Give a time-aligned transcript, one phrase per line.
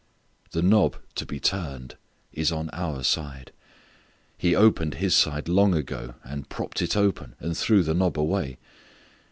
[0.49, 1.95] The knob to be turned
[2.33, 3.51] is on our side.
[4.35, 8.57] He opened His side long ago, and propped it open, and threw the knob away.